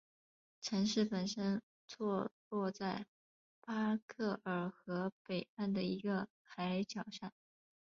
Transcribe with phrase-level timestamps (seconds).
[0.61, 3.05] 城市本身坐落在
[3.59, 7.31] 巴克尔河北岸的一个海角上。